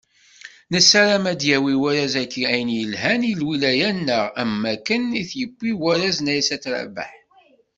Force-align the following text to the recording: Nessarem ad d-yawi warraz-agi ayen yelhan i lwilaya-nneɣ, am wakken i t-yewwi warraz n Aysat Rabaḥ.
Nessarem 0.71 1.25
ad 1.31 1.37
d-yawi 1.39 1.75
warraz-agi 1.81 2.43
ayen 2.53 2.75
yelhan 2.77 3.21
i 3.31 3.33
lwilaya-nneɣ, 3.39 4.25
am 4.41 4.51
wakken 4.67 5.03
i 5.21 5.23
t-yewwi 5.29 5.71
warraz 5.81 6.17
n 6.21 6.31
Aysat 6.33 6.65
Rabaḥ. 6.73 7.11